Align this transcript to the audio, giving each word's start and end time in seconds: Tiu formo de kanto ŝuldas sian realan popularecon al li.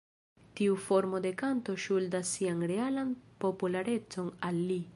Tiu 0.59 0.77
formo 0.85 1.19
de 1.25 1.31
kanto 1.41 1.75
ŝuldas 1.83 2.31
sian 2.37 2.63
realan 2.73 3.13
popularecon 3.45 4.33
al 4.49 4.63
li. 4.71 4.83